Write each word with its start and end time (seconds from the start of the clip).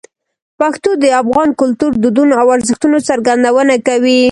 پښتو 0.59 0.89
د 1.03 1.05
افغان 1.21 1.49
کلتور، 1.59 1.91
دودونو 2.03 2.33
او 2.41 2.47
ارزښتونو 2.55 2.97
څرګندونه 3.09 3.73
کوي. 3.87 4.19